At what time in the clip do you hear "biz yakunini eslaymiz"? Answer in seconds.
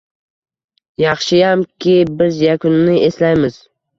2.21-3.63